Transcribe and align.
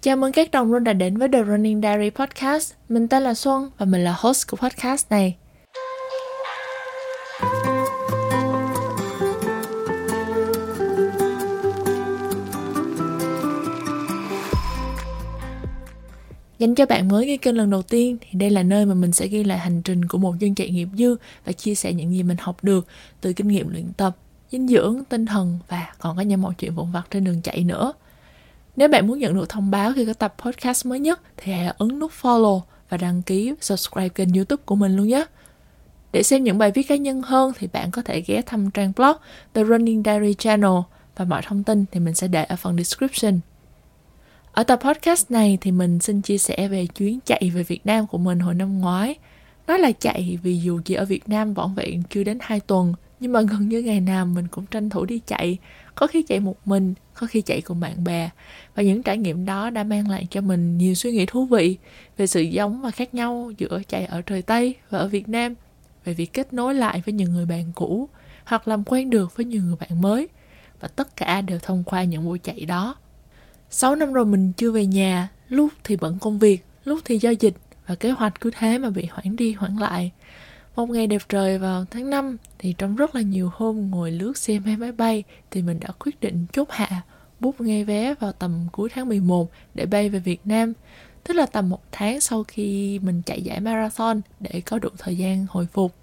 Chào 0.00 0.16
mừng 0.16 0.32
các 0.32 0.50
đồng 0.50 0.72
luôn 0.72 0.84
đã 0.84 0.92
đến 0.92 1.16
với 1.16 1.28
The 1.28 1.44
Running 1.44 1.80
Diary 1.80 2.10
Podcast. 2.10 2.74
Mình 2.88 3.08
tên 3.08 3.22
là 3.22 3.34
Xuân 3.34 3.70
và 3.78 3.86
mình 3.86 4.04
là 4.04 4.14
host 4.18 4.50
của 4.50 4.56
podcast 4.56 5.10
này. 5.10 5.36
Dành 16.58 16.74
cho 16.74 16.86
bạn 16.86 17.08
mới 17.08 17.26
nghe 17.26 17.36
kênh 17.36 17.56
lần 17.56 17.70
đầu 17.70 17.82
tiên 17.82 18.16
thì 18.20 18.38
đây 18.38 18.50
là 18.50 18.62
nơi 18.62 18.86
mà 18.86 18.94
mình 18.94 19.12
sẽ 19.12 19.26
ghi 19.26 19.44
lại 19.44 19.58
hành 19.58 19.82
trình 19.82 20.08
của 20.08 20.18
một 20.18 20.38
dân 20.38 20.54
chạy 20.54 20.70
nghiệp 20.70 20.88
dư 20.98 21.16
và 21.44 21.52
chia 21.52 21.74
sẻ 21.74 21.92
những 21.92 22.14
gì 22.14 22.22
mình 22.22 22.36
học 22.40 22.64
được 22.64 22.86
từ 23.20 23.32
kinh 23.32 23.48
nghiệm 23.48 23.68
luyện 23.68 23.92
tập, 23.96 24.16
dinh 24.50 24.68
dưỡng, 24.68 25.02
tinh 25.08 25.26
thần 25.26 25.58
và 25.68 25.92
còn 25.98 26.16
có 26.16 26.22
những 26.22 26.42
mọi 26.42 26.54
chuyện 26.58 26.74
vụn 26.74 26.92
vặt 26.92 27.06
trên 27.10 27.24
đường 27.24 27.42
chạy 27.42 27.64
nữa. 27.64 27.92
Nếu 28.78 28.88
bạn 28.88 29.06
muốn 29.06 29.18
nhận 29.18 29.34
được 29.34 29.48
thông 29.48 29.70
báo 29.70 29.92
khi 29.92 30.06
có 30.06 30.12
tập 30.12 30.34
podcast 30.38 30.86
mới 30.86 31.00
nhất 31.00 31.20
thì 31.36 31.52
hãy 31.52 31.74
ấn 31.78 31.98
nút 31.98 32.12
follow 32.22 32.60
và 32.88 32.96
đăng 32.96 33.22
ký 33.22 33.54
subscribe 33.60 34.08
kênh 34.08 34.32
youtube 34.32 34.62
của 34.66 34.74
mình 34.76 34.96
luôn 34.96 35.08
nhé. 35.08 35.24
Để 36.12 36.22
xem 36.22 36.44
những 36.44 36.58
bài 36.58 36.70
viết 36.70 36.82
cá 36.82 36.96
nhân 36.96 37.22
hơn 37.22 37.52
thì 37.58 37.66
bạn 37.72 37.90
có 37.90 38.02
thể 38.02 38.20
ghé 38.20 38.42
thăm 38.42 38.70
trang 38.70 38.92
blog 38.96 39.16
The 39.54 39.64
Running 39.64 40.02
Diary 40.04 40.34
Channel 40.34 40.70
và 41.16 41.24
mọi 41.24 41.42
thông 41.42 41.64
tin 41.64 41.84
thì 41.92 42.00
mình 42.00 42.14
sẽ 42.14 42.28
để 42.28 42.44
ở 42.44 42.56
phần 42.56 42.76
description. 42.76 43.40
Ở 44.52 44.62
tập 44.62 44.80
podcast 44.82 45.30
này 45.30 45.58
thì 45.60 45.70
mình 45.70 46.00
xin 46.00 46.20
chia 46.20 46.38
sẻ 46.38 46.68
về 46.68 46.86
chuyến 46.86 47.18
chạy 47.24 47.50
về 47.54 47.62
Việt 47.62 47.86
Nam 47.86 48.06
của 48.06 48.18
mình 48.18 48.40
hồi 48.40 48.54
năm 48.54 48.78
ngoái. 48.78 49.14
Nói 49.66 49.78
là 49.78 49.92
chạy 49.92 50.38
vì 50.42 50.58
dù 50.58 50.80
chỉ 50.84 50.94
ở 50.94 51.04
Việt 51.04 51.28
Nam 51.28 51.54
vỏn 51.54 51.74
vẹn 51.74 52.02
chưa 52.10 52.24
đến 52.24 52.38
2 52.40 52.60
tuần, 52.60 52.94
nhưng 53.20 53.32
mà 53.32 53.40
gần 53.40 53.68
như 53.68 53.82
ngày 53.82 54.00
nào 54.00 54.26
mình 54.26 54.48
cũng 54.48 54.66
tranh 54.66 54.90
thủ 54.90 55.04
đi 55.04 55.20
chạy. 55.26 55.58
Có 55.98 56.06
khi 56.06 56.22
chạy 56.22 56.40
một 56.40 56.56
mình, 56.64 56.94
có 57.14 57.26
khi 57.26 57.42
chạy 57.42 57.60
cùng 57.60 57.80
bạn 57.80 58.04
bè. 58.04 58.30
Và 58.74 58.82
những 58.82 59.02
trải 59.02 59.18
nghiệm 59.18 59.44
đó 59.44 59.70
đã 59.70 59.84
mang 59.84 60.10
lại 60.10 60.26
cho 60.30 60.40
mình 60.40 60.78
nhiều 60.78 60.94
suy 60.94 61.12
nghĩ 61.12 61.26
thú 61.26 61.44
vị 61.44 61.76
về 62.16 62.26
sự 62.26 62.40
giống 62.40 62.82
và 62.82 62.90
khác 62.90 63.14
nhau 63.14 63.52
giữa 63.58 63.80
chạy 63.88 64.04
ở 64.06 64.22
trời 64.22 64.42
Tây 64.42 64.74
và 64.90 64.98
ở 64.98 65.08
Việt 65.08 65.28
Nam, 65.28 65.54
về 66.04 66.14
việc 66.14 66.32
kết 66.32 66.52
nối 66.52 66.74
lại 66.74 67.02
với 67.06 67.12
những 67.12 67.32
người 67.32 67.46
bạn 67.46 67.72
cũ 67.74 68.08
hoặc 68.44 68.68
làm 68.68 68.84
quen 68.84 69.10
được 69.10 69.36
với 69.36 69.46
nhiều 69.46 69.62
người 69.62 69.76
bạn 69.80 70.00
mới. 70.00 70.28
Và 70.80 70.88
tất 70.88 71.16
cả 71.16 71.40
đều 71.40 71.58
thông 71.58 71.84
qua 71.84 72.04
những 72.04 72.24
buổi 72.24 72.38
chạy 72.38 72.60
đó. 72.60 72.94
6 73.70 73.94
năm 73.94 74.12
rồi 74.12 74.24
mình 74.24 74.52
chưa 74.52 74.70
về 74.70 74.86
nhà, 74.86 75.28
lúc 75.48 75.72
thì 75.84 75.96
bận 75.96 76.18
công 76.20 76.38
việc, 76.38 76.64
lúc 76.84 76.98
thì 77.04 77.18
do 77.18 77.30
dịch 77.30 77.54
và 77.86 77.94
kế 77.94 78.10
hoạch 78.10 78.40
cứ 78.40 78.50
thế 78.58 78.78
mà 78.78 78.90
bị 78.90 79.06
hoãn 79.10 79.36
đi 79.36 79.52
hoãn 79.52 79.76
lại. 79.76 80.12
Một 80.78 80.90
ngày 80.90 81.06
đẹp 81.06 81.22
trời 81.28 81.58
vào 81.58 81.84
tháng 81.90 82.10
5 82.10 82.36
thì 82.58 82.74
trong 82.78 82.96
rất 82.96 83.14
là 83.14 83.20
nhiều 83.20 83.50
hôm 83.54 83.90
ngồi 83.90 84.10
lướt 84.10 84.38
xem 84.38 84.62
vé 84.62 84.76
máy 84.76 84.92
bay 84.92 85.24
thì 85.50 85.62
mình 85.62 85.80
đã 85.80 85.88
quyết 85.98 86.20
định 86.20 86.46
chốt 86.52 86.68
hạ, 86.70 87.02
bút 87.40 87.60
ngay 87.60 87.84
vé 87.84 88.14
vào 88.14 88.32
tầm 88.32 88.66
cuối 88.72 88.88
tháng 88.94 89.08
11 89.08 89.50
để 89.74 89.86
bay 89.86 90.08
về 90.08 90.18
Việt 90.18 90.40
Nam. 90.44 90.72
Tức 91.24 91.34
là 91.34 91.46
tầm 91.46 91.68
một 91.68 91.82
tháng 91.92 92.20
sau 92.20 92.44
khi 92.44 92.98
mình 92.98 93.22
chạy 93.26 93.42
giải 93.42 93.60
marathon 93.60 94.20
để 94.40 94.62
có 94.66 94.78
đủ 94.78 94.88
thời 94.98 95.16
gian 95.16 95.46
hồi 95.50 95.66
phục. 95.72 95.94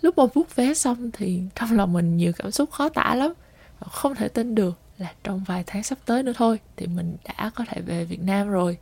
Lúc 0.00 0.18
mà 0.18 0.24
bút 0.34 0.56
vé 0.56 0.74
xong 0.74 1.10
thì 1.12 1.42
trong 1.54 1.72
lòng 1.72 1.92
mình 1.92 2.16
nhiều 2.16 2.32
cảm 2.38 2.50
xúc 2.50 2.70
khó 2.70 2.88
tả 2.88 3.14
lắm. 3.14 3.32
Và 3.80 3.86
không 3.90 4.14
thể 4.14 4.28
tin 4.28 4.54
được 4.54 4.78
là 4.98 5.12
trong 5.24 5.44
vài 5.46 5.64
tháng 5.66 5.82
sắp 5.82 5.98
tới 6.06 6.22
nữa 6.22 6.32
thôi 6.36 6.58
thì 6.76 6.86
mình 6.86 7.16
đã 7.24 7.50
có 7.54 7.64
thể 7.68 7.80
về 7.80 8.04
Việt 8.04 8.22
Nam 8.22 8.48
rồi. 8.48 8.78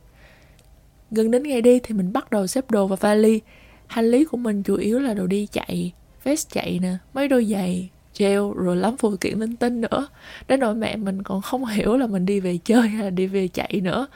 Gần 1.11 1.31
đến 1.31 1.43
ngày 1.43 1.61
đi 1.61 1.79
thì 1.79 1.95
mình 1.95 2.13
bắt 2.13 2.31
đầu 2.31 2.47
xếp 2.47 2.71
đồ 2.71 2.87
vào 2.87 2.97
vali. 2.97 3.41
Hành 3.91 4.11
lý 4.11 4.25
của 4.25 4.37
mình 4.37 4.63
chủ 4.63 4.75
yếu 4.75 4.99
là 4.99 5.13
đồ 5.13 5.27
đi 5.27 5.47
chạy, 5.51 5.91
vest 6.23 6.49
chạy 6.49 6.79
nè, 6.81 6.93
mấy 7.13 7.27
đôi 7.27 7.45
giày, 7.45 7.89
gel 8.17 8.39
rồi 8.55 8.75
lắm 8.75 8.97
phụ 8.97 9.15
kiện 9.21 9.39
linh 9.39 9.55
tinh 9.55 9.81
nữa. 9.81 10.07
Đến 10.47 10.59
nỗi 10.59 10.75
mẹ 10.75 10.95
mình 10.95 11.23
còn 11.23 11.41
không 11.41 11.65
hiểu 11.65 11.97
là 11.97 12.07
mình 12.07 12.25
đi 12.25 12.39
về 12.39 12.57
chơi 12.63 12.87
hay 12.87 13.03
là 13.03 13.09
đi 13.09 13.27
về 13.27 13.47
chạy 13.47 13.81
nữa. 13.83 14.07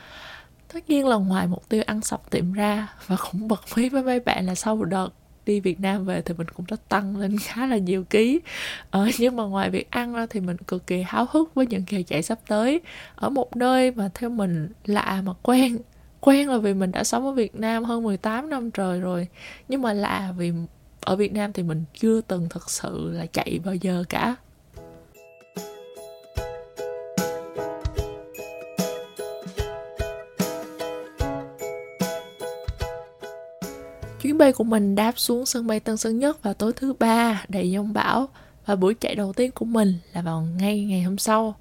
Tất 0.73 0.89
nhiên 0.89 1.07
là 1.07 1.15
ngoài 1.15 1.47
mục 1.47 1.69
tiêu 1.69 1.83
ăn 1.85 2.01
sập 2.01 2.31
tiệm 2.31 2.53
ra 2.53 2.87
và 3.07 3.17
cũng 3.31 3.47
bật 3.47 3.61
mí 3.75 3.89
với 3.89 4.03
mấy 4.03 4.19
bạn 4.19 4.45
là 4.45 4.55
sau 4.55 4.75
một 4.75 4.85
đợt 4.85 5.09
đi 5.45 5.59
Việt 5.59 5.79
Nam 5.79 6.05
về 6.05 6.21
thì 6.21 6.33
mình 6.37 6.47
cũng 6.47 6.65
đã 6.71 6.77
tăng 6.89 7.17
lên 7.17 7.37
khá 7.43 7.65
là 7.65 7.77
nhiều 7.77 8.03
ký 8.03 8.39
ờ, 8.89 9.08
nhưng 9.19 9.35
mà 9.35 9.43
ngoài 9.43 9.69
việc 9.69 9.91
ăn 9.91 10.14
ra 10.14 10.25
thì 10.30 10.39
mình 10.39 10.58
cực 10.58 10.87
kỳ 10.87 11.02
háo 11.02 11.25
hức 11.31 11.55
với 11.55 11.67
những 11.67 11.83
kỳ 11.83 12.03
chạy 12.03 12.23
sắp 12.23 12.39
tới 12.47 12.81
ở 13.15 13.30
một 13.30 13.55
nơi 13.55 13.91
mà 13.91 14.09
theo 14.14 14.30
mình 14.30 14.69
lạ 14.85 15.21
mà 15.25 15.33
quen 15.41 15.77
quen 16.25 16.49
là 16.49 16.58
vì 16.58 16.73
mình 16.73 16.91
đã 16.91 17.03
sống 17.03 17.25
ở 17.25 17.31
Việt 17.31 17.55
Nam 17.55 17.83
hơn 17.83 18.03
18 18.03 18.49
năm 18.49 18.71
trời 18.71 18.99
rồi. 18.99 19.27
Nhưng 19.69 19.81
mà 19.81 19.93
lạ 19.93 20.33
vì 20.37 20.52
ở 21.02 21.15
Việt 21.15 21.33
Nam 21.33 21.53
thì 21.53 21.63
mình 21.63 21.83
chưa 21.93 22.21
từng 22.21 22.47
thực 22.49 22.69
sự 22.69 23.11
là 23.11 23.25
chạy 23.25 23.59
bao 23.65 23.75
giờ 23.75 24.03
cả. 24.09 24.35
Chuyến 34.21 34.37
bay 34.37 34.53
của 34.53 34.64
mình 34.64 34.95
đáp 34.95 35.14
xuống 35.19 35.45
sân 35.45 35.67
bay 35.67 35.80
Tân 35.80 35.97
Sơn 35.97 36.19
Nhất 36.19 36.43
vào 36.43 36.53
tối 36.53 36.73
thứ 36.75 36.93
ba 36.99 37.45
đầy 37.47 37.71
giông 37.71 37.93
bão. 37.93 38.30
Và 38.65 38.75
buổi 38.75 38.93
chạy 38.93 39.15
đầu 39.15 39.33
tiên 39.33 39.52
của 39.52 39.65
mình 39.65 39.93
là 40.14 40.21
vào 40.21 40.47
ngay 40.59 40.83
ngày 40.83 41.03
hôm 41.03 41.17
sau. 41.17 41.55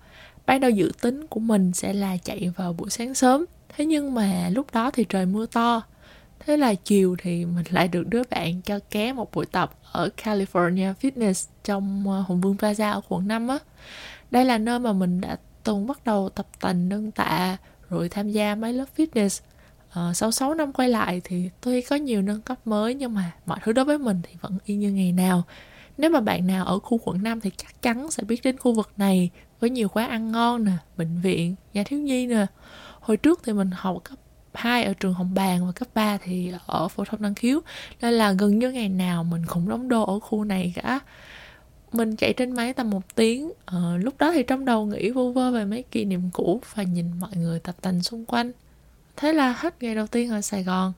Ban 0.47 0.60
đầu 0.60 0.70
dự 0.70 0.92
tính 1.00 1.26
của 1.26 1.41
mình 1.41 1.72
sẽ 1.72 1.92
là 1.92 2.16
chạy 2.16 2.53
vào 2.56 2.72
buổi 2.72 2.91
sáng 2.91 3.14
sớm, 3.14 3.44
thế 3.76 3.84
nhưng 3.84 4.14
mà 4.14 4.48
lúc 4.52 4.66
đó 4.72 4.90
thì 4.90 5.04
trời 5.08 5.26
mưa 5.26 5.46
to. 5.46 5.82
Thế 6.46 6.56
là 6.56 6.74
chiều 6.74 7.16
thì 7.18 7.44
mình 7.44 7.64
lại 7.70 7.88
được 7.88 8.04
đứa 8.08 8.22
bạn 8.30 8.62
cho 8.62 8.78
ké 8.90 9.12
một 9.12 9.30
buổi 9.34 9.46
tập 9.46 9.74
ở 9.92 10.08
California 10.16 10.94
Fitness 11.02 11.48
trong 11.64 12.04
ờ, 12.06 12.24
Hùng 12.26 12.40
Vương 12.40 12.56
Plaza 12.56 12.92
ở 12.92 13.00
quận 13.08 13.28
5 13.28 13.48
á. 13.48 13.58
Đây 14.30 14.44
là 14.44 14.58
nơi 14.58 14.78
mà 14.78 14.92
mình 14.92 15.20
đã 15.20 15.36
từng 15.64 15.86
bắt 15.86 16.04
đầu 16.04 16.28
tập 16.28 16.46
tành 16.60 16.88
nâng 16.88 17.10
tạ 17.10 17.56
rồi 17.90 18.08
tham 18.08 18.30
gia 18.30 18.54
mấy 18.54 18.72
lớp 18.72 18.84
fitness 18.96 19.42
à, 19.91 20.12
sau 20.14 20.30
6 20.30 20.54
năm 20.54 20.72
quay 20.72 20.88
lại 20.88 21.20
thì 21.24 21.50
tuy 21.60 21.82
có 21.82 21.96
nhiều 21.96 22.22
nâng 22.22 22.41
cấp 22.41 22.58
mới 22.64 22.94
nhưng 22.94 23.14
mà 23.14 23.32
mọi 23.46 23.58
thứ 23.64 23.72
đối 23.72 23.84
với 23.84 23.98
mình 23.98 24.20
thì 24.22 24.34
vẫn 24.41 24.58
y 24.64 24.74
như 24.74 24.92
ngày 24.92 25.12
nào 25.12 25.42
nếu 25.98 26.10
mà 26.10 26.20
bạn 26.20 26.46
nào 26.46 26.64
ở 26.64 26.78
khu 26.78 26.98
quận 27.04 27.22
5 27.22 27.41
thì 27.41 27.50
chắc 27.56 27.82
chắn 27.82 28.10
sẽ 28.10 28.22
biết 28.24 28.41
đến 28.44 28.58
khu 28.58 28.72
vực 28.72 28.91
này 28.96 29.30
với 29.64 29.70
nhiều 29.70 29.88
quán 29.88 30.10
ăn 30.10 30.32
ngon 30.32 30.64
nè, 30.64 30.72
bệnh 30.97 31.20
viện, 31.20 31.54
nhà 31.75 31.82
thiếu 31.84 31.98
nhi 31.98 32.26
nè. 32.26 32.47
Hồi 33.00 33.16
trước 33.16 33.41
thì 33.44 33.52
mình 33.52 33.70
học 33.75 33.98
cấp 34.04 34.19
2 34.54 34.84
ở 34.84 34.94
trường 34.94 35.14
Hồng 35.14 35.34
Bàng 35.34 35.66
và 35.66 35.72
cấp 35.72 35.88
3 35.94 36.16
thì 36.16 36.52
ở 36.66 36.88
phổ 36.88 37.04
thông 37.04 37.22
năng 37.22 37.34
khiếu 37.34 37.60
nên 38.03 38.14
là 38.14 38.32
gần 38.32 38.58
như 38.58 38.72
ngày 38.72 38.88
nào 38.88 39.24
mình 39.24 39.42
cũng 39.47 39.69
đóng 39.69 39.88
đô 39.88 40.03
ở 40.03 40.19
khu 40.19 40.44
này 40.44 40.72
cả 40.76 41.00
mình 41.92 42.16
chạy 42.16 42.32
trên 42.32 42.53
máy 42.53 42.72
tầm 42.72 42.91
một 42.91 43.14
tiếng 43.14 43.53
ờ, 43.64 43.97
lúc 43.97 44.14
đó 44.19 44.32
thì 44.32 44.42
trong 44.42 44.64
đầu 44.64 44.86
nghĩ 44.86 45.10
vô 45.10 45.32
vơ 45.32 45.50
về 45.50 45.64
mấy 45.64 45.82
kỷ 45.82 46.04
niệm 46.04 46.30
cũ 46.32 46.60
và 46.74 46.82
nhìn 46.82 47.06
mọi 47.20 47.30
người 47.36 47.58
tập 47.58 47.74
tành 47.80 48.03
xung 48.03 48.24
quanh 48.24 48.53
Thế 49.16 49.32
là 49.32 49.53
hết 49.53 49.82
ngày 49.82 49.94
đầu 49.94 50.06
tiên 50.06 50.30
ở 50.30 50.41
Sài 50.41 50.62
Gòn. 50.62 50.92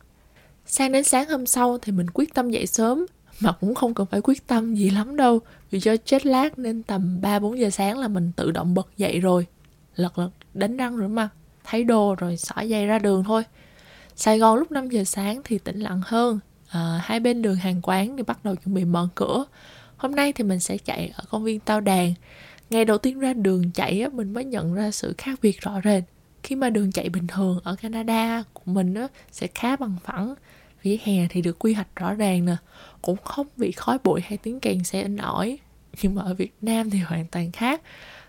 Sang 0.67 0.93
đến 0.93 1.05
sáng 1.05 1.29
hôm 1.29 1.47
sau 1.47 1.79
thì 1.79 1.93
mình 1.93 2.11
quyết 2.15 2.35
tâm 2.35 2.51
dậy 2.51 2.67
sớm, 2.67 3.07
mà 3.41 3.53
cũng 3.53 3.75
không 3.75 3.95
cần 3.95 4.07
phải 4.07 4.21
quyết 4.21 4.47
tâm 4.47 4.75
gì 4.75 4.91
lắm 4.91 5.17
đâu, 5.17 5.41
vì 5.71 5.81
do 5.81 5.97
chết 5.97 6.27
lát 6.27 6.59
nên 6.59 6.83
tầm 6.83 7.21
3-4 7.23 7.55
giờ 7.55 7.71
sáng 7.71 7.99
là 7.99 8.09
mình 8.09 8.33
tự 8.37 8.51
động 8.51 8.75
bật 8.75 8.89
dậy 8.97 9.21
rồi. 9.21 9.47
Lật 9.97 10.19
lật 10.19 10.31
đánh 10.55 10.77
răng 10.77 10.97
rửa 10.97 11.07
mặt, 11.07 11.29
thấy 11.65 11.85
đồ 11.85 12.15
rồi 12.15 12.37
xỏ 12.37 12.55
giày 12.71 12.87
ra 12.87 12.99
đường 12.99 13.25
thôi. 13.25 13.43
Sài 14.17 14.39
Gòn 14.39 14.59
lúc 14.59 14.73
5 14.73 14.89
giờ 14.89 15.05
sáng 15.05 15.41
thì 15.45 15.59
tĩnh 15.59 15.81
lặng 15.81 16.01
hơn, 16.05 16.41
à, 16.69 17.01
hai 17.05 17.21
bên 17.21 17.43
đường 17.43 17.57
hàng 17.57 17.81
quán 17.83 18.17
thì 18.17 18.23
bắt 18.23 18.45
đầu 18.45 18.57
chuẩn 18.57 18.75
bị 18.75 18.85
mở 18.85 19.09
cửa. 19.15 19.45
Hôm 19.97 20.15
nay 20.15 20.33
thì 20.33 20.45
mình 20.45 20.61
sẽ 20.61 20.79
chạy 20.79 21.13
ở 21.17 21.25
công 21.31 21.45
viên 21.45 21.61
Tao 21.61 21.81
Đàn. 21.81 22.15
Ngày 22.71 22.85
đầu 22.85 22.99
tiên 22.99 23.19
ra 23.19 23.33
đường 23.33 23.71
chạy 23.71 24.01
á, 24.01 24.09
mình 24.13 24.33
mới 24.33 24.45
nhận 24.45 24.75
ra 24.75 24.91
sự 24.91 25.15
khác 25.19 25.39
biệt 25.43 25.61
rõ 25.61 25.81
rệt 25.85 26.03
khi 26.47 26.57
mà 26.57 26.71
đường 26.71 26.93
chạy 26.93 27.09
bình 27.09 27.27
thường 27.27 27.61
ở 27.65 27.77
Canada 27.77 28.43
của 28.53 28.63
mình 28.65 28.95
á, 28.95 29.09
sẽ 29.33 29.47
khá 29.55 29.77
bằng 29.77 29.97
phẳng 30.05 30.35
vỉa 30.87 30.97
hè 31.05 31.27
thì 31.31 31.43
được 31.43 31.59
quy 31.59 31.73
hoạch 31.75 31.97
rõ 31.97 32.15
ràng 32.15 32.45
nè. 32.45 32.57
Cũng 33.03 33.17
không 33.25 33.47
bị 33.57 33.73
khói 33.73 33.99
bụi 34.05 34.21
hay 34.25 34.39
tiếng 34.39 34.61
kèn 34.61 34.85
xe 34.85 35.03
in 35.03 35.17
ỏi 35.17 35.59
nhưng 36.03 36.15
mà 36.15 36.23
ở 36.23 36.35
Việt 36.35 36.55
Nam 36.61 36.91
thì 36.91 36.99
hoàn 36.99 37.27
toàn 37.27 37.53
khác. 37.53 37.83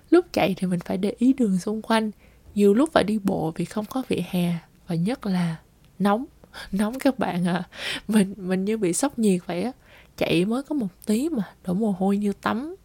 Lúc 0.09 0.25
chạy 0.33 0.53
thì 0.57 0.67
mình 0.67 0.79
phải 0.79 0.97
để 0.97 1.15
ý 1.17 1.33
đường 1.33 1.59
xung 1.59 1.81
quanh. 1.81 2.11
Nhiều 2.55 2.73
lúc 2.73 2.89
phải 2.93 3.03
đi 3.03 3.19
bộ 3.23 3.53
vì 3.55 3.65
không 3.65 3.85
có 3.85 4.03
vỉa 4.07 4.21
hè. 4.29 4.53
Và 4.87 4.95
nhất 4.95 5.25
là 5.25 5.55
nóng. 5.99 6.25
Nóng 6.71 6.99
các 6.99 7.19
bạn 7.19 7.47
à 7.47 7.63
mình 8.07 8.33
mình 8.37 8.65
như 8.65 8.77
bị 8.77 8.93
sốc 8.93 9.19
nhiệt 9.19 9.41
vậy 9.45 9.63
á. 9.63 9.71
Chạy 10.17 10.45
mới 10.45 10.63
có 10.63 10.75
một 10.75 10.87
tí 11.05 11.29
mà 11.29 11.43
đổ 11.65 11.73
mồ 11.73 11.91
hôi 11.91 12.17
như 12.17 12.33
tắm. 12.33 12.75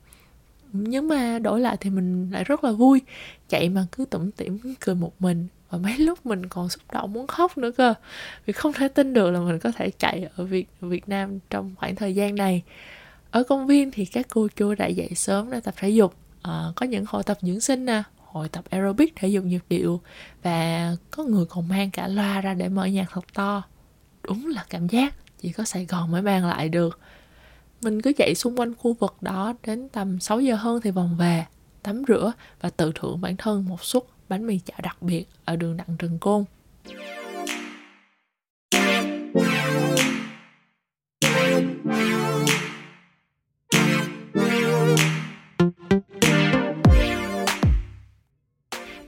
Nhưng 0.73 1.09
mà 1.09 1.39
đổi 1.39 1.61
lại 1.61 1.77
thì 1.81 1.91
mình 1.91 2.31
lại 2.31 2.45
rất 2.45 2.65
là 2.65 2.73
vui. 2.73 3.01
Chạy 3.49 3.69
mà 3.69 3.87
cứ 3.93 4.05
tủm 4.05 4.31
tỉm, 4.31 4.59
cười 4.81 4.95
một 4.95 5.13
mình 5.19 5.49
và 5.73 5.79
mấy 5.79 5.99
lúc 5.99 6.27
mình 6.27 6.47
còn 6.47 6.69
xúc 6.69 6.83
động 6.93 7.13
muốn 7.13 7.27
khóc 7.27 7.59
nữa 7.59 7.71
cơ. 7.71 7.95
Vì 8.47 8.53
không 8.53 8.73
thể 8.73 8.89
tin 8.89 9.13
được 9.13 9.31
là 9.31 9.41
mình 9.41 9.59
có 9.59 9.73
thể 9.77 9.91
chạy 9.91 10.29
ở 10.37 10.45
Việt 10.45 10.69
Việt 10.81 11.09
Nam 11.09 11.39
trong 11.51 11.75
khoảng 11.79 11.97
thời 11.97 12.15
gian 12.15 12.35
này. 12.35 12.63
Ở 13.31 13.43
công 13.43 13.67
viên 13.67 13.91
thì 13.91 14.05
các 14.05 14.27
cô 14.31 14.49
chú 14.57 14.75
đã 14.75 14.87
dậy 14.87 15.11
sớm 15.15 15.51
để 15.51 15.61
tập 15.61 15.75
thể 15.77 15.89
dục. 15.89 16.15
À, 16.43 16.65
có 16.77 16.87
những 16.87 17.05
hội 17.09 17.23
tập 17.23 17.39
dưỡng 17.41 17.61
sinh 17.61 17.85
nè 17.85 18.03
hội 18.17 18.49
tập 18.49 18.65
aerobic 18.71 19.17
thể 19.17 19.29
dục 19.29 19.45
nhịp 19.45 19.63
điệu. 19.69 20.01
Và 20.43 20.91
có 21.11 21.25
người 21.25 21.45
còn 21.47 21.69
mang 21.69 21.91
cả 21.91 22.09
loa 22.09 22.41
ra 22.41 22.55
để 22.55 22.69
mở 22.69 22.85
nhạc 22.85 23.07
thật 23.11 23.25
to. 23.35 23.63
Đúng 24.23 24.49
là 24.49 24.65
cảm 24.71 24.89
giác 24.89 25.15
chỉ 25.39 25.53
có 25.53 25.65
Sài 25.65 25.87
Gòn 25.87 26.11
mới 26.11 26.23
mang 26.23 26.47
lại 26.47 26.69
được. 26.69 26.99
Mình 27.83 28.03
cứ 28.03 28.13
chạy 28.17 28.35
xung 28.35 28.61
quanh 28.61 28.75
khu 28.75 28.93
vực 28.93 29.15
đó 29.21 29.55
đến 29.67 29.89
tầm 29.89 30.21
6 30.21 30.41
giờ 30.41 30.55
hơn 30.55 30.81
thì 30.81 30.91
vòng 30.91 31.17
về, 31.19 31.47
tắm 31.83 32.03
rửa 32.09 32.33
và 32.61 32.71
tự 32.71 32.93
thưởng 32.95 33.21
bản 33.21 33.37
thân 33.37 33.65
một 33.69 33.85
suất 33.85 34.03
bánh 34.32 34.46
mì 34.46 34.58
chảo 34.58 34.79
đặc 34.82 35.02
biệt 35.02 35.25
ở 35.44 35.56
đường 35.56 35.76
Đặng 35.76 35.96
Trần 35.99 36.19
Côn. 36.19 36.44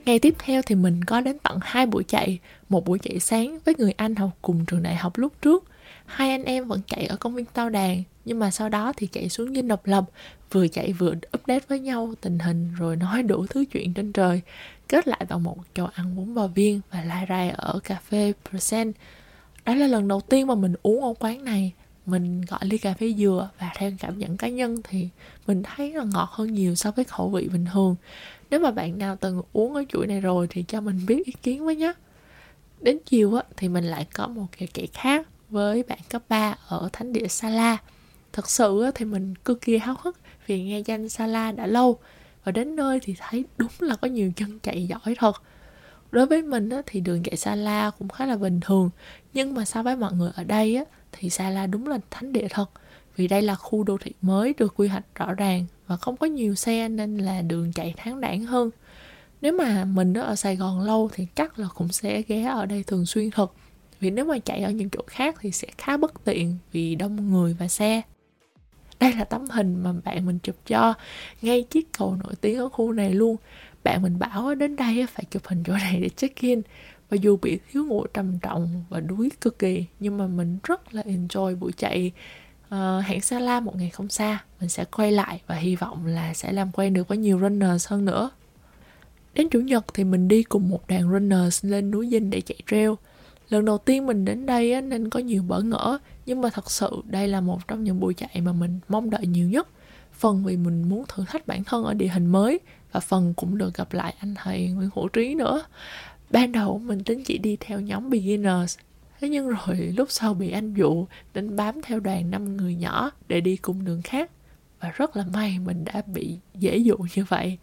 Ngày 0.05 0.19
tiếp 0.19 0.35
theo 0.39 0.61
thì 0.61 0.75
mình 0.75 1.03
có 1.03 1.21
đến 1.21 1.37
tận 1.43 1.59
hai 1.61 1.85
buổi 1.85 2.03
chạy, 2.03 2.39
một 2.69 2.85
buổi 2.85 2.99
chạy 2.99 3.19
sáng 3.19 3.59
với 3.65 3.75
người 3.77 3.91
anh 3.91 4.15
học 4.15 4.29
cùng 4.41 4.65
trường 4.65 4.83
đại 4.83 4.95
học 4.95 5.17
lúc 5.17 5.33
trước. 5.41 5.63
Hai 6.05 6.31
anh 6.31 6.43
em 6.43 6.67
vẫn 6.67 6.81
chạy 6.87 7.05
ở 7.05 7.17
công 7.17 7.35
viên 7.35 7.45
Tao 7.45 7.69
Đàn, 7.69 8.03
nhưng 8.25 8.39
mà 8.39 8.51
sau 8.51 8.69
đó 8.69 8.93
thì 8.97 9.07
chạy 9.07 9.29
xuống 9.29 9.55
Dinh 9.55 9.67
Độc 9.67 9.85
Lập, 9.85 10.05
vừa 10.51 10.67
chạy 10.67 10.93
vừa 10.93 11.13
update 11.37 11.65
với 11.67 11.79
nhau 11.79 12.13
tình 12.21 12.39
hình 12.39 12.73
rồi 12.77 12.95
nói 12.95 13.23
đủ 13.23 13.45
thứ 13.49 13.65
chuyện 13.71 13.93
trên 13.93 14.13
trời, 14.13 14.41
kết 14.87 15.07
lại 15.07 15.25
bằng 15.29 15.43
một 15.43 15.57
chỗ 15.75 15.87
ăn 15.93 16.15
bún 16.15 16.35
bò 16.35 16.47
viên 16.47 16.81
và 16.91 17.01
lai 17.01 17.25
rai 17.29 17.49
ở 17.49 17.79
cà 17.83 17.95
phê 17.95 18.33
Percent. 18.51 18.95
Đó 19.65 19.75
là 19.75 19.87
lần 19.87 20.07
đầu 20.07 20.21
tiên 20.21 20.47
mà 20.47 20.55
mình 20.55 20.75
uống 20.83 21.03
ở 21.03 21.13
quán 21.19 21.43
này. 21.43 21.73
Mình 22.05 22.41
gọi 22.41 22.59
ly 22.61 22.77
cà 22.77 22.93
phê 22.93 23.13
dừa 23.17 23.49
và 23.59 23.71
theo 23.75 23.91
cảm 23.99 24.19
nhận 24.19 24.37
cá 24.37 24.47
nhân 24.47 24.81
thì 24.83 25.09
mình 25.47 25.63
thấy 25.63 25.93
là 25.93 26.03
ngọt 26.03 26.29
hơn 26.31 26.53
nhiều 26.53 26.75
so 26.75 26.91
với 26.91 27.05
khẩu 27.05 27.29
vị 27.29 27.47
bình 27.47 27.65
thường. 27.73 27.95
Nếu 28.49 28.59
mà 28.59 28.71
bạn 28.71 28.97
nào 28.97 29.15
từng 29.15 29.41
uống 29.53 29.73
ở 29.73 29.83
chuỗi 29.89 30.07
này 30.07 30.21
rồi 30.21 30.47
thì 30.49 30.63
cho 30.63 30.81
mình 30.81 31.05
biết 31.07 31.25
ý 31.25 31.33
kiến 31.43 31.65
với 31.65 31.75
nhé. 31.75 31.93
Đến 32.81 32.97
chiều 33.05 33.35
á, 33.35 33.43
thì 33.57 33.69
mình 33.69 33.83
lại 33.83 34.07
có 34.13 34.27
một 34.27 34.45
cái 34.57 34.67
kể 34.73 34.87
khác 34.93 35.27
với 35.49 35.83
bạn 35.83 35.99
cấp 36.09 36.21
3 36.29 36.55
ở 36.67 36.89
thánh 36.93 37.13
địa 37.13 37.27
Sala 37.27 37.77
thật 38.33 38.49
sự 38.49 38.81
á, 38.81 38.91
thì 38.95 39.05
mình 39.05 39.35
cực 39.35 39.61
kỳ 39.61 39.77
háo 39.77 39.95
hức 39.99 40.17
vì 40.47 40.63
nghe 40.63 40.79
danh 40.79 41.09
Sala 41.09 41.51
đã 41.51 41.67
lâu 41.67 41.99
và 42.45 42.51
đến 42.51 42.75
nơi 42.75 42.99
thì 43.03 43.15
thấy 43.17 43.45
đúng 43.57 43.71
là 43.79 43.95
có 43.95 44.07
nhiều 44.07 44.31
chân 44.35 44.59
chạy 44.59 44.87
giỏi 44.87 45.15
thật. 45.17 45.41
Đối 46.11 46.25
với 46.25 46.41
mình 46.41 46.69
á, 46.69 46.81
thì 46.85 46.99
đường 46.99 47.23
chạy 47.23 47.37
Sala 47.37 47.91
cũng 47.99 48.09
khá 48.09 48.25
là 48.25 48.37
bình 48.37 48.59
thường. 48.59 48.89
Nhưng 49.33 49.53
mà 49.53 49.65
so 49.65 49.83
với 49.83 49.95
mọi 49.95 50.13
người 50.13 50.31
ở 50.35 50.43
đây 50.43 50.75
á, 50.75 50.83
thì 51.11 51.29
Sala 51.29 51.67
đúng 51.67 51.87
là 51.87 51.99
thánh 52.11 52.33
địa 52.33 52.47
thật. 52.49 52.69
Vì 53.15 53.27
đây 53.27 53.41
là 53.41 53.55
khu 53.55 53.83
đô 53.83 53.97
thị 53.97 54.11
mới 54.21 54.53
được 54.57 54.73
quy 54.75 54.87
hoạch 54.87 55.05
rõ 55.15 55.33
ràng 55.33 55.65
và 55.87 55.97
không 55.97 56.17
có 56.17 56.27
nhiều 56.27 56.55
xe 56.55 56.89
nên 56.89 57.17
là 57.17 57.41
đường 57.41 57.71
chạy 57.73 57.93
thoáng 57.97 58.21
đẳng 58.21 58.45
hơn. 58.45 58.69
Nếu 59.41 59.53
mà 59.53 59.85
mình 59.85 60.13
ở 60.13 60.35
Sài 60.35 60.55
Gòn 60.55 60.81
lâu 60.81 61.09
thì 61.13 61.27
chắc 61.35 61.59
là 61.59 61.67
cũng 61.75 61.87
sẽ 61.87 62.21
ghé 62.21 62.43
ở 62.43 62.65
đây 62.65 62.83
thường 62.83 63.05
xuyên 63.05 63.31
thật. 63.31 63.51
Vì 63.99 64.09
nếu 64.09 64.25
mà 64.25 64.39
chạy 64.39 64.63
ở 64.63 64.71
những 64.71 64.89
chỗ 64.89 65.01
khác 65.07 65.35
thì 65.39 65.51
sẽ 65.51 65.67
khá 65.77 65.97
bất 65.97 66.23
tiện 66.23 66.57
vì 66.71 66.95
đông 66.95 67.31
người 67.31 67.55
và 67.59 67.67
xe 67.67 68.01
đây 68.99 69.13
là 69.13 69.23
tấm 69.23 69.45
hình 69.49 69.83
mà 69.83 69.93
bạn 70.03 70.25
mình 70.25 70.39
chụp 70.39 70.55
cho 70.65 70.93
ngay 71.41 71.63
chiếc 71.63 71.93
cầu 71.97 72.17
nổi 72.23 72.33
tiếng 72.41 72.57
ở 72.57 72.69
khu 72.69 72.91
này 72.91 73.13
luôn. 73.13 73.35
Bạn 73.83 74.01
mình 74.01 74.19
bảo 74.19 74.55
đến 74.55 74.75
đây 74.75 75.05
phải 75.13 75.23
chụp 75.31 75.47
hình 75.47 75.63
chỗ 75.63 75.73
này 75.73 75.99
để 76.01 76.09
check 76.09 76.41
in. 76.41 76.61
Và 77.09 77.17
dù 77.21 77.37
bị 77.41 77.59
thiếu 77.71 77.85
ngủ 77.85 78.05
trầm 78.13 78.39
trọng 78.39 78.83
và 78.89 78.99
đuối 78.99 79.31
cực 79.41 79.59
kỳ 79.59 79.85
nhưng 79.99 80.17
mà 80.17 80.27
mình 80.27 80.57
rất 80.63 80.93
là 80.93 81.01
enjoy 81.01 81.55
buổi 81.55 81.71
chạy 81.71 82.11
uh, 82.67 83.05
hãng 83.05 83.21
Sala 83.21 83.59
một 83.59 83.75
ngày 83.75 83.89
không 83.89 84.09
xa. 84.09 84.43
Mình 84.59 84.69
sẽ 84.69 84.85
quay 84.85 85.11
lại 85.11 85.41
và 85.47 85.55
hy 85.55 85.75
vọng 85.75 86.05
là 86.05 86.33
sẽ 86.33 86.51
làm 86.51 86.71
quen 86.71 86.93
được 86.93 87.07
với 87.07 87.17
nhiều 87.17 87.39
runners 87.39 87.87
hơn 87.87 88.05
nữa. 88.05 88.29
Đến 89.33 89.49
chủ 89.49 89.61
nhật 89.61 89.85
thì 89.93 90.03
mình 90.03 90.27
đi 90.27 90.43
cùng 90.43 90.69
một 90.69 90.87
đoàn 90.87 91.11
runners 91.11 91.65
lên 91.65 91.91
núi 91.91 92.07
dinh 92.11 92.29
để 92.29 92.41
chạy 92.41 92.57
trail. 92.71 92.89
Lần 93.49 93.65
đầu 93.65 93.77
tiên 93.77 94.05
mình 94.05 94.25
đến 94.25 94.45
đây 94.45 94.73
á, 94.73 94.81
nên 94.81 95.09
có 95.09 95.19
nhiều 95.19 95.43
bỡ 95.43 95.61
ngỡ 95.61 95.97
nhưng 96.25 96.41
mà 96.41 96.49
thật 96.49 96.71
sự 96.71 96.89
đây 97.05 97.27
là 97.27 97.41
một 97.41 97.67
trong 97.67 97.83
những 97.83 97.99
buổi 97.99 98.13
chạy 98.13 98.41
mà 98.41 98.53
mình 98.53 98.79
mong 98.87 99.09
đợi 99.09 99.27
nhiều 99.27 99.49
nhất. 99.49 99.67
Phần 100.13 100.43
vì 100.43 100.57
mình 100.57 100.89
muốn 100.89 101.05
thử 101.07 101.25
thách 101.27 101.47
bản 101.47 101.63
thân 101.63 101.83
ở 101.83 101.93
địa 101.93 102.07
hình 102.07 102.25
mới, 102.25 102.59
và 102.91 102.99
phần 102.99 103.33
cũng 103.33 103.57
được 103.57 103.73
gặp 103.73 103.93
lại 103.93 104.15
anh 104.19 104.35
thầy 104.35 104.67
Nguyễn 104.67 104.89
Hữu 104.95 105.07
Trí 105.07 105.35
nữa. 105.35 105.65
Ban 106.29 106.51
đầu 106.51 106.79
mình 106.79 107.03
tính 107.03 107.23
chỉ 107.25 107.37
đi 107.37 107.57
theo 107.59 107.79
nhóm 107.79 108.09
beginners. 108.09 108.77
Thế 109.19 109.29
nhưng 109.29 109.49
rồi 109.49 109.93
lúc 109.97 110.11
sau 110.11 110.33
bị 110.33 110.51
anh 110.51 110.73
dụ 110.73 111.07
nên 111.33 111.55
bám 111.55 111.81
theo 111.81 111.99
đoàn 111.99 112.31
năm 112.31 112.57
người 112.57 112.75
nhỏ 112.75 113.11
để 113.27 113.41
đi 113.41 113.57
cùng 113.57 113.85
đường 113.85 114.01
khác. 114.01 114.31
Và 114.79 114.91
rất 114.95 115.17
là 115.17 115.25
may 115.33 115.59
mình 115.59 115.83
đã 115.85 116.01
bị 116.05 116.37
dễ 116.53 116.77
dụ 116.77 116.97
như 117.15 117.25
vậy. 117.27 117.57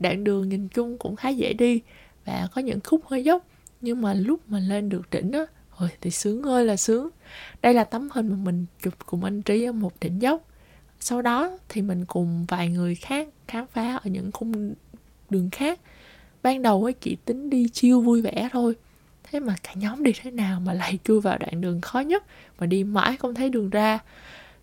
Đoạn 0.00 0.24
đường 0.24 0.48
nhìn 0.48 0.68
chung 0.68 0.98
cũng 0.98 1.16
khá 1.16 1.28
dễ 1.28 1.52
đi 1.52 1.80
và 2.24 2.48
có 2.54 2.60
những 2.60 2.80
khúc 2.84 3.06
hơi 3.06 3.24
dốc, 3.24 3.46
nhưng 3.80 4.02
mà 4.02 4.14
lúc 4.14 4.40
mà 4.48 4.58
lên 4.58 4.88
được 4.88 5.10
đỉnh 5.10 5.32
á 5.32 5.46
Ôi, 5.78 5.88
thì 6.00 6.10
sướng 6.10 6.42
ơi 6.42 6.64
là 6.64 6.76
sướng. 6.76 7.08
Đây 7.62 7.74
là 7.74 7.84
tấm 7.84 8.08
hình 8.12 8.28
mà 8.28 8.36
mình 8.36 8.66
chụp 8.82 8.94
cùng 9.06 9.24
anh 9.24 9.42
trí 9.42 9.64
ở 9.64 9.72
một 9.72 9.92
đỉnh 10.00 10.22
dốc. 10.22 10.42
Sau 11.00 11.22
đó 11.22 11.58
thì 11.68 11.82
mình 11.82 12.04
cùng 12.04 12.44
vài 12.48 12.68
người 12.68 12.94
khác 12.94 13.28
khám 13.48 13.66
phá 13.66 13.96
ở 13.96 14.10
những 14.10 14.32
khung 14.32 14.74
đường 15.30 15.50
khác. 15.50 15.80
Ban 16.42 16.62
đầu 16.62 16.84
ấy 16.84 16.92
chỉ 16.92 17.16
tính 17.24 17.50
đi 17.50 17.68
chiêu 17.68 18.00
vui 18.00 18.22
vẻ 18.22 18.48
thôi. 18.52 18.74
Thế 19.22 19.40
mà 19.40 19.54
cả 19.62 19.72
nhóm 19.74 20.02
đi 20.02 20.12
thế 20.22 20.30
nào 20.30 20.60
mà 20.60 20.72
lại 20.72 20.98
chui 21.04 21.20
vào 21.20 21.38
đoạn 21.38 21.60
đường 21.60 21.80
khó 21.80 22.00
nhất 22.00 22.24
mà 22.58 22.66
đi 22.66 22.84
mãi 22.84 23.16
không 23.16 23.34
thấy 23.34 23.50
đường 23.50 23.70
ra. 23.70 23.98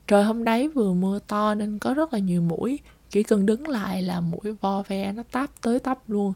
Trời 0.08 0.24
hôm 0.24 0.44
đấy 0.44 0.68
vừa 0.68 0.94
mưa 0.94 1.20
to 1.28 1.56
nên 1.56 1.80
có 1.80 1.94
rất 1.94 2.14
là 2.14 2.20
nhiều 2.20 2.42
mũi. 2.42 2.80
Chỉ 3.10 3.24
cần 3.24 3.46
đứng 3.46 3.68
lại 3.68 4.02
là 4.02 4.22
mũi 4.22 4.56
vo 4.62 4.84
ve 4.88 5.12
nó 5.12 5.24
táp 5.32 5.62
tới 5.62 5.80
tấp 5.80 6.00
luôn. 6.08 6.34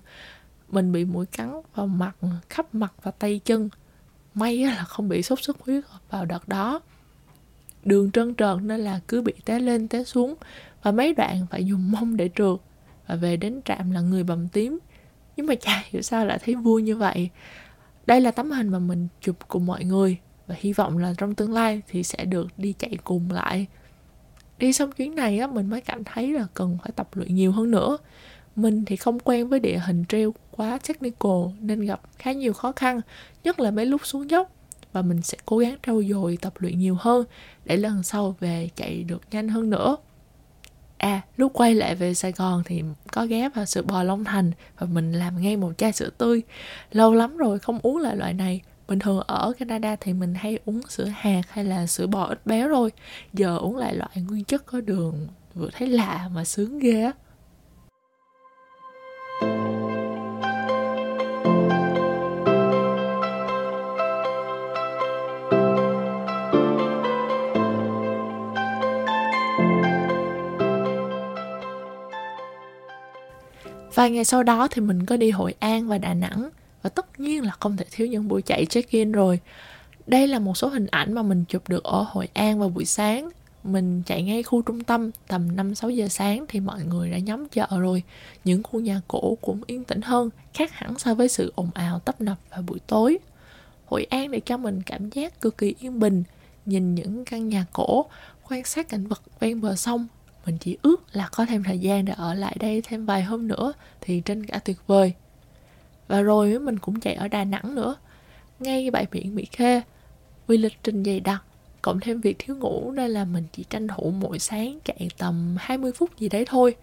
Mình 0.70 0.92
bị 0.92 1.06
mũi 1.06 1.26
cắn 1.26 1.62
vào 1.76 1.88
mặt 1.88 2.16
khắp 2.50 2.76
mặt 2.76 2.94
và 3.04 3.12
tay 3.12 3.42
chân 3.46 3.70
may 4.36 4.58
là 4.58 4.84
không 4.84 5.10
bị 5.10 5.22
sốt 5.22 5.40
xuất 5.42 5.62
huyết 5.62 5.84
vào 6.10 6.26
đợt 6.26 6.48
đó. 6.48 6.82
Đường 7.84 8.12
trơn 8.12 8.36
trượt 8.36 8.58
nên 8.62 8.80
là 8.80 9.00
cứ 9.08 9.22
bị 9.22 9.34
té 9.46 9.60
lên 9.60 9.88
té 9.88 10.04
xuống 10.04 10.36
và 10.84 10.92
mấy 10.92 11.14
đoạn 11.14 11.46
phải 11.52 11.66
dùng 11.66 11.92
mông 11.92 12.18
để 12.18 12.30
trượt 12.36 12.60
và 13.08 13.16
về 13.16 13.38
đến 13.38 13.62
trạm 13.66 13.92
là 13.92 14.02
người 14.02 14.24
bầm 14.24 14.48
tím. 14.48 14.80
Nhưng 15.38 15.46
mà 15.46 15.56
chả 15.56 15.84
hiểu 15.86 16.02
sao 16.02 16.26
lại 16.26 16.40
thấy 16.46 16.56
vui 16.56 16.82
như 16.82 16.96
vậy. 16.96 17.30
Đây 18.06 18.22
là 18.22 18.32
tấm 18.32 18.52
hình 18.52 18.70
mà 18.70 18.80
mình 18.80 19.08
chụp 19.22 19.36
cùng 19.48 19.66
mọi 19.66 19.84
người 19.84 20.18
và 20.48 20.56
hy 20.60 20.74
vọng 20.74 20.98
là 20.98 21.14
trong 21.18 21.36
tương 21.36 21.54
lai 21.54 21.82
thì 21.88 22.04
sẽ 22.04 22.26
được 22.26 22.48
đi 22.58 22.74
chạy 22.74 22.98
cùng 23.04 23.32
lại. 23.32 23.68
Đi 24.58 24.74
xong 24.74 24.92
chuyến 24.92 25.16
này 25.16 25.40
á, 25.40 25.48
mình 25.48 25.70
mới 25.70 25.82
cảm 25.82 26.04
thấy 26.04 26.34
là 26.34 26.48
cần 26.54 26.78
phải 26.84 26.92
tập 26.96 27.10
luyện 27.14 27.36
nhiều 27.36 27.52
hơn 27.52 27.72
nữa 27.72 27.98
mình 28.56 28.86
thì 28.86 28.96
không 28.96 29.20
quen 29.20 29.48
với 29.48 29.60
địa 29.60 29.80
hình 29.86 30.04
trail 30.10 30.30
quá 30.52 30.80
technical 30.88 31.42
nên 31.60 31.82
gặp 31.82 32.02
khá 32.18 32.32
nhiều 32.32 32.54
khó 32.54 32.72
khăn 32.72 33.02
nhất 33.44 33.60
là 33.60 33.72
mấy 33.72 33.86
lúc 33.86 34.06
xuống 34.06 34.30
dốc 34.30 34.52
và 34.94 35.02
mình 35.02 35.22
sẽ 35.22 35.38
cố 35.46 35.58
gắng 35.58 35.76
trau 35.88 36.04
dồi 36.04 36.38
tập 36.42 36.54
luyện 36.60 36.80
nhiều 36.80 36.98
hơn 37.00 37.26
để 37.66 37.78
lần 37.78 38.04
sau 38.04 38.36
về 38.40 38.70
chạy 38.76 39.04
được 39.04 39.22
nhanh 39.32 39.50
hơn 39.50 39.70
nữa 39.70 39.98
À, 40.98 41.22
lúc 41.38 41.52
quay 41.54 41.76
lại 41.76 41.96
về 41.96 42.14
Sài 42.14 42.32
Gòn 42.32 42.64
thì 42.66 42.84
có 43.12 43.26
ghé 43.26 43.50
vào 43.50 43.66
sữa 43.66 43.82
bò 43.82 44.04
Long 44.04 44.24
Thành 44.24 44.52
và 44.80 44.88
mình 44.88 45.12
làm 45.12 45.42
ngay 45.42 45.58
một 45.58 45.78
chai 45.78 45.92
sữa 45.92 46.10
tươi. 46.18 46.42
Lâu 46.92 47.14
lắm 47.14 47.38
rồi 47.38 47.60
không 47.60 47.80
uống 47.84 47.98
lại 47.98 48.16
loại 48.16 48.34
này. 48.34 48.62
Bình 48.88 49.00
thường 49.00 49.20
ở 49.28 49.54
Canada 49.60 49.96
thì 49.96 50.14
mình 50.14 50.34
hay 50.34 50.60
uống 50.66 50.82
sữa 50.90 51.06
hạt 51.16 51.42
hay 51.50 51.66
là 51.66 51.88
sữa 51.88 52.08
bò 52.08 52.24
ít 52.24 52.46
béo 52.46 52.68
rồi 52.68 52.92
Giờ 53.34 53.58
uống 53.58 53.78
lại 53.78 53.96
loại 53.96 54.22
nguyên 54.30 54.44
chất 54.44 54.66
có 54.66 54.82
đường 54.82 55.28
vừa 55.54 55.70
thấy 55.74 55.88
lạ 55.88 56.30
mà 56.34 56.46
sướng 56.46 56.80
ghê 56.80 57.02
á. 57.04 57.12
Vài 73.96 74.12
ngày 74.12 74.26
sau 74.26 74.44
đó 74.44 74.68
thì 74.72 74.82
mình 74.82 75.06
có 75.06 75.18
đi 75.18 75.32
Hội 75.32 75.56
An 75.60 75.88
và 75.88 75.98
Đà 75.98 76.14
Nẵng 76.14 76.50
và 76.82 76.90
tất 76.90 77.20
nhiên 77.20 77.44
là 77.44 77.52
không 77.60 77.78
thể 77.78 77.86
thiếu 77.92 78.08
những 78.08 78.28
buổi 78.28 78.42
chạy 78.42 78.66
check-in 78.66 79.12
rồi. 79.12 79.40
Đây 80.08 80.28
là 80.28 80.40
một 80.40 80.58
số 80.58 80.68
hình 80.68 80.88
ảnh 80.88 81.14
mà 81.14 81.22
mình 81.22 81.44
chụp 81.48 81.70
được 81.70 81.84
ở 81.84 82.06
Hội 82.10 82.30
An 82.34 82.60
vào 82.60 82.70
buổi 82.70 82.86
sáng. 82.86 83.30
Mình 83.64 84.02
chạy 84.06 84.24
ngay 84.24 84.44
khu 84.44 84.62
trung 84.62 84.84
tâm 84.84 85.12
tầm 85.28 85.56
5-6 85.56 85.90
giờ 85.90 86.08
sáng 86.08 86.46
thì 86.48 86.60
mọi 86.60 86.84
người 86.84 87.10
đã 87.10 87.18
nhóm 87.18 87.50
chợ 87.50 87.68
rồi. 87.80 88.04
Những 88.44 88.64
khu 88.64 88.80
nhà 88.80 89.02
cổ 89.08 89.38
cũng 89.42 89.62
yên 89.68 89.84
tĩnh 89.84 90.02
hơn, 90.02 90.30
khác 90.54 90.72
hẳn 90.72 91.00
so 91.00 91.14
với 91.14 91.30
sự 91.30 91.54
ồn 91.56 91.70
ào 91.74 92.00
tấp 92.00 92.22
nập 92.22 92.38
vào 92.50 92.62
buổi 92.62 92.80
tối. 92.88 93.18
Hội 93.86 94.04
An 94.04 94.32
để 94.32 94.40
cho 94.40 94.58
mình 94.58 94.82
cảm 94.86 95.10
giác 95.10 95.42
cực 95.42 95.58
kỳ 95.58 95.76
yên 95.80 96.00
bình, 96.00 96.24
nhìn 96.66 96.96
những 96.96 97.26
căn 97.26 97.50
nhà 97.50 97.66
cổ, 97.74 98.06
quan 98.50 98.64
sát 98.64 98.90
cảnh 98.90 99.08
vật 99.08 99.22
ven 99.40 99.62
bờ 99.62 99.76
sông 99.76 100.08
mình 100.46 100.58
chỉ 100.58 100.78
ước 100.82 101.16
là 101.16 101.30
có 101.32 101.46
thêm 101.46 101.64
thời 101.64 101.80
gian 101.80 102.06
để 102.06 102.14
ở 102.18 102.34
lại 102.34 102.56
đây 102.60 102.82
thêm 102.82 103.06
vài 103.06 103.24
hôm 103.24 103.48
nữa 103.48 103.74
thì 104.02 104.22
trên 104.26 104.46
cả 104.46 104.60
tuyệt 104.60 104.78
vời. 104.88 105.14
Và 106.08 106.22
rồi 106.22 106.60
mình 106.60 106.80
cũng 106.80 107.00
chạy 107.00 107.14
ở 107.14 107.28
Đà 107.28 107.44
Nẵng 107.44 107.76
nữa. 107.76 107.96
Ngay 108.60 108.92
bãi 108.92 109.06
biển 109.12 109.36
Mỹ 109.36 109.46
Khê. 109.52 109.82
Vì 110.48 110.58
lịch 110.58 110.84
trình 110.84 111.04
dày 111.04 111.20
đặc 111.20 111.44
cộng 111.82 112.00
thêm 112.00 112.22
việc 112.22 112.36
thiếu 112.40 112.56
ngủ 112.56 112.92
nên 112.92 113.12
là 113.12 113.26
mình 113.26 113.44
chỉ 113.54 113.64
tranh 113.70 113.88
thủ 113.88 114.12
mỗi 114.12 114.40
sáng 114.40 114.80
chạy 114.86 115.10
tầm 115.18 115.56
20 115.60 115.92
phút 115.92 116.18
gì 116.18 116.30
đấy 116.30 116.46
thôi. 116.48 116.76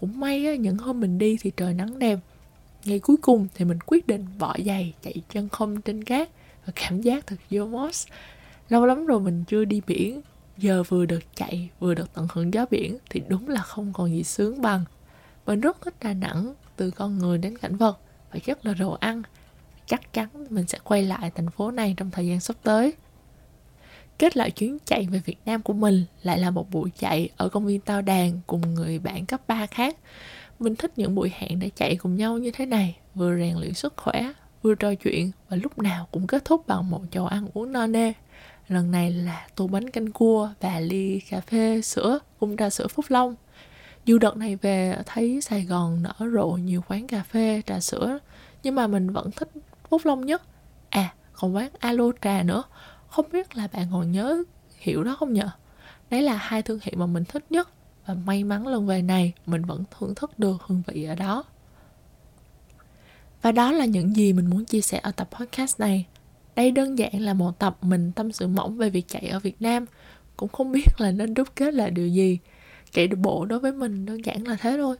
Cũng 0.00 0.20
may 0.20 0.46
á, 0.46 0.54
những 0.54 0.76
hôm 0.76 1.00
mình 1.00 1.18
đi 1.18 1.38
thì 1.40 1.52
trời 1.56 1.74
nắng 1.74 1.98
đẹp 1.98 2.18
ngày 2.86 2.98
cuối 2.98 3.16
cùng 3.22 3.46
thì 3.54 3.64
mình 3.64 3.78
quyết 3.86 4.06
định 4.06 4.26
bỏ 4.38 4.56
giày 4.66 4.94
chạy 5.02 5.14
chân 5.32 5.48
không 5.48 5.80
trên 5.80 6.04
cát 6.04 6.28
và 6.66 6.72
cảm 6.76 7.00
giác 7.00 7.26
thật 7.26 7.36
vô 7.50 7.66
moss 7.66 8.08
lâu 8.68 8.86
lắm 8.86 9.06
rồi 9.06 9.20
mình 9.20 9.44
chưa 9.44 9.64
đi 9.64 9.80
biển 9.86 10.20
giờ 10.58 10.82
vừa 10.88 11.06
được 11.06 11.22
chạy 11.34 11.70
vừa 11.80 11.94
được 11.94 12.14
tận 12.14 12.28
hưởng 12.32 12.54
gió 12.54 12.66
biển 12.70 12.98
thì 13.10 13.22
đúng 13.28 13.48
là 13.48 13.60
không 13.60 13.92
còn 13.92 14.10
gì 14.10 14.24
sướng 14.24 14.62
bằng 14.62 14.84
mình 15.46 15.60
rất 15.60 15.82
thích 15.82 15.94
Đà 16.00 16.12
Nẵng 16.12 16.54
từ 16.76 16.90
con 16.90 17.18
người 17.18 17.38
đến 17.38 17.58
cảnh 17.58 17.76
vật 17.76 17.98
và 18.32 18.38
chất 18.38 18.66
là 18.66 18.74
đồ 18.74 18.92
ăn. 19.00 19.22
Chắc 19.86 20.12
chắn 20.12 20.28
mình 20.50 20.66
sẽ 20.66 20.78
quay 20.84 21.02
lại 21.02 21.30
thành 21.34 21.50
phố 21.50 21.70
này 21.70 21.94
trong 21.96 22.10
thời 22.10 22.26
gian 22.26 22.40
sắp 22.40 22.56
tới. 22.62 22.92
Kết 24.18 24.36
lại 24.36 24.50
chuyến 24.50 24.78
chạy 24.84 25.06
về 25.10 25.20
Việt 25.24 25.38
Nam 25.46 25.62
của 25.62 25.72
mình 25.72 26.04
lại 26.22 26.38
là 26.38 26.50
một 26.50 26.70
buổi 26.70 26.90
chạy 26.98 27.28
ở 27.36 27.48
công 27.48 27.66
viên 27.66 27.80
Tao 27.80 28.02
Đàn 28.02 28.40
cùng 28.46 28.74
người 28.74 28.98
bạn 28.98 29.26
cấp 29.26 29.40
3 29.46 29.66
khác. 29.66 29.96
Mình 30.58 30.76
thích 30.76 30.92
những 30.96 31.14
buổi 31.14 31.32
hẹn 31.34 31.58
để 31.58 31.70
chạy 31.76 31.96
cùng 31.96 32.16
nhau 32.16 32.38
như 32.38 32.50
thế 32.50 32.66
này, 32.66 32.96
vừa 33.14 33.36
rèn 33.38 33.56
luyện 33.56 33.74
sức 33.74 33.94
khỏe, 33.96 34.32
vừa 34.62 34.74
trò 34.74 34.94
chuyện 34.94 35.30
và 35.48 35.56
lúc 35.56 35.78
nào 35.78 36.08
cũng 36.12 36.26
kết 36.26 36.44
thúc 36.44 36.66
bằng 36.66 36.90
một 36.90 37.02
chầu 37.10 37.26
ăn 37.26 37.48
uống 37.54 37.72
no 37.72 37.86
nê. 37.86 38.12
Lần 38.68 38.90
này 38.90 39.12
là 39.12 39.46
tô 39.54 39.66
bánh 39.66 39.90
canh 39.90 40.12
cua 40.12 40.50
và 40.60 40.80
ly 40.80 41.20
cà 41.20 41.40
phê 41.40 41.80
sữa 41.82 42.18
cùng 42.40 42.56
trà 42.56 42.70
sữa 42.70 42.86
Phúc 42.88 43.04
Long. 43.08 43.34
Dù 44.04 44.18
đợt 44.18 44.36
này 44.36 44.56
về 44.56 44.98
thấy 45.06 45.40
Sài 45.40 45.64
Gòn 45.64 46.02
nở 46.02 46.30
rộ 46.34 46.48
nhiều 46.48 46.82
quán 46.88 47.06
cà 47.06 47.22
phê, 47.22 47.62
trà 47.66 47.80
sữa, 47.80 48.18
nhưng 48.62 48.74
mà 48.74 48.86
mình 48.86 49.10
vẫn 49.10 49.30
thích 49.30 49.48
Phúc 49.88 50.00
Long 50.04 50.26
nhất. 50.26 50.42
À, 50.90 51.14
còn 51.32 51.54
quán 51.54 51.70
Alo 51.78 52.04
Trà 52.22 52.42
nữa. 52.42 52.62
Không 53.08 53.26
biết 53.32 53.56
là 53.56 53.68
bạn 53.72 53.86
còn 53.92 54.12
nhớ 54.12 54.42
hiệu 54.78 55.04
đó 55.04 55.16
không 55.18 55.32
nhở? 55.32 55.48
Đấy 56.10 56.22
là 56.22 56.34
hai 56.34 56.62
thương 56.62 56.78
hiệu 56.82 56.94
mà 56.96 57.06
mình 57.06 57.24
thích 57.24 57.44
nhất 57.50 57.68
và 58.06 58.14
may 58.14 58.44
mắn 58.44 58.66
lần 58.66 58.86
về 58.86 59.02
này 59.02 59.32
mình 59.46 59.64
vẫn 59.64 59.84
thưởng 59.98 60.14
thức 60.14 60.38
được 60.38 60.56
hương 60.66 60.82
vị 60.86 61.04
ở 61.04 61.14
đó. 61.14 61.44
Và 63.42 63.52
đó 63.52 63.72
là 63.72 63.84
những 63.84 64.16
gì 64.16 64.32
mình 64.32 64.50
muốn 64.50 64.64
chia 64.64 64.80
sẻ 64.80 65.00
ở 65.02 65.10
tập 65.10 65.28
podcast 65.30 65.80
này. 65.80 66.06
Đây 66.56 66.70
đơn 66.70 66.98
giản 66.98 67.20
là 67.20 67.34
một 67.34 67.58
tập 67.58 67.78
mình 67.80 68.12
tâm 68.12 68.32
sự 68.32 68.46
mỏng 68.46 68.76
về 68.76 68.90
việc 68.90 69.08
chạy 69.08 69.28
ở 69.28 69.38
Việt 69.38 69.62
Nam, 69.62 69.84
cũng 70.36 70.48
không 70.48 70.72
biết 70.72 70.86
là 70.98 71.10
nên 71.10 71.34
đúc 71.34 71.48
kết 71.56 71.74
là 71.74 71.90
điều 71.90 72.08
gì. 72.08 72.38
Chạy 72.92 73.08
bộ 73.08 73.44
đối 73.44 73.58
với 73.58 73.72
mình 73.72 74.06
đơn 74.06 74.24
giản 74.24 74.46
là 74.46 74.56
thế 74.60 74.76
thôi, 74.76 74.96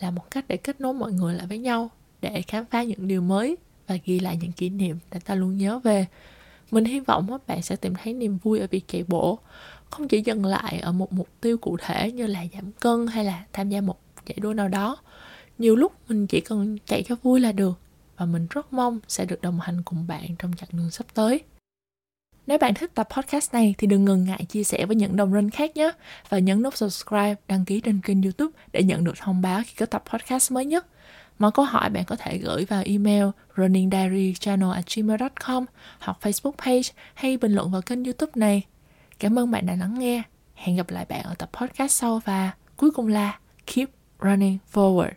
là 0.00 0.10
một 0.10 0.30
cách 0.30 0.44
để 0.48 0.56
kết 0.56 0.80
nối 0.80 0.94
mọi 0.94 1.12
người 1.12 1.34
lại 1.34 1.46
với 1.46 1.58
nhau, 1.58 1.90
để 2.20 2.42
khám 2.42 2.64
phá 2.70 2.82
những 2.82 3.08
điều 3.08 3.20
mới 3.20 3.56
và 3.86 3.98
ghi 4.04 4.20
lại 4.20 4.38
những 4.40 4.52
kỷ 4.52 4.68
niệm 4.68 4.98
để 5.12 5.20
ta 5.24 5.34
luôn 5.34 5.58
nhớ 5.58 5.78
về. 5.78 6.06
Mình 6.70 6.84
hy 6.84 7.00
vọng 7.00 7.26
các 7.30 7.46
bạn 7.46 7.62
sẽ 7.62 7.76
tìm 7.76 7.94
thấy 8.02 8.12
niềm 8.12 8.38
vui 8.42 8.60
ở 8.60 8.66
việc 8.70 8.88
chạy 8.88 9.04
bộ, 9.08 9.38
không 9.90 10.08
chỉ 10.08 10.22
dừng 10.22 10.44
lại 10.44 10.78
ở 10.78 10.92
một 10.92 11.12
mục 11.12 11.28
tiêu 11.40 11.58
cụ 11.58 11.76
thể 11.80 12.12
như 12.12 12.26
là 12.26 12.44
giảm 12.54 12.72
cân 12.72 13.06
hay 13.06 13.24
là 13.24 13.44
tham 13.52 13.68
gia 13.68 13.80
một 13.80 13.98
chạy 14.26 14.36
đua 14.40 14.54
nào 14.54 14.68
đó. 14.68 14.96
Nhiều 15.58 15.76
lúc 15.76 15.92
mình 16.08 16.26
chỉ 16.26 16.40
cần 16.40 16.78
chạy 16.86 17.02
cho 17.02 17.16
vui 17.22 17.40
là 17.40 17.52
được 17.52 17.80
và 18.16 18.26
mình 18.26 18.46
rất 18.50 18.72
mong 18.72 18.98
sẽ 19.08 19.24
được 19.24 19.40
đồng 19.40 19.60
hành 19.60 19.82
cùng 19.82 20.06
bạn 20.06 20.36
trong 20.38 20.52
chặng 20.56 20.68
đường 20.72 20.90
sắp 20.90 21.06
tới. 21.14 21.42
Nếu 22.46 22.58
bạn 22.58 22.74
thích 22.74 22.94
tập 22.94 23.08
podcast 23.16 23.52
này 23.52 23.74
thì 23.78 23.86
đừng 23.86 24.04
ngần 24.04 24.24
ngại 24.24 24.44
chia 24.48 24.64
sẻ 24.64 24.86
với 24.86 24.96
những 24.96 25.16
đồng 25.16 25.32
rinh 25.32 25.50
khác 25.50 25.76
nhé 25.76 25.90
và 26.28 26.38
nhấn 26.38 26.62
nút 26.62 26.76
subscribe, 26.76 27.34
đăng 27.48 27.64
ký 27.64 27.80
trên 27.80 28.00
kênh 28.00 28.22
youtube 28.22 28.58
để 28.72 28.82
nhận 28.82 29.04
được 29.04 29.18
thông 29.18 29.42
báo 29.42 29.62
khi 29.66 29.74
có 29.78 29.86
tập 29.86 30.04
podcast 30.10 30.52
mới 30.52 30.64
nhất. 30.64 30.86
Mọi 31.38 31.52
câu 31.52 31.64
hỏi 31.64 31.90
bạn 31.90 32.04
có 32.04 32.16
thể 32.16 32.38
gửi 32.38 32.64
vào 32.64 32.82
email 32.86 33.24
runningdiarychannel@gmail.com 33.56 35.64
hoặc 35.98 36.18
Facebook 36.20 36.52
page 36.64 36.88
hay 37.14 37.36
bình 37.36 37.52
luận 37.52 37.70
vào 37.70 37.82
kênh 37.82 38.04
youtube 38.04 38.32
này. 38.34 38.62
Cảm 39.18 39.38
ơn 39.38 39.50
bạn 39.50 39.66
đã 39.66 39.76
lắng 39.76 39.98
nghe. 39.98 40.22
Hẹn 40.54 40.76
gặp 40.76 40.90
lại 40.90 41.06
bạn 41.08 41.22
ở 41.22 41.34
tập 41.34 41.50
podcast 41.52 41.92
sau 41.92 42.20
và 42.24 42.50
cuối 42.76 42.90
cùng 42.90 43.08
là 43.08 43.38
keep 43.66 43.90
running 44.22 44.58
forward. 44.72 45.10